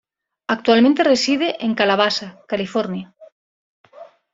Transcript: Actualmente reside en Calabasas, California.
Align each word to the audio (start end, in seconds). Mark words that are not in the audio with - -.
Actualmente 0.47 1.03
reside 1.03 1.57
en 1.63 1.75
Calabasas, 1.75 2.35
California. 2.47 3.13